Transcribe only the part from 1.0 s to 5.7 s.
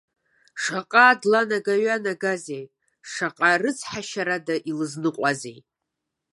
дланага-ҩанагазеи, шаҟа рыцҳашьарада илызныҟәазеи!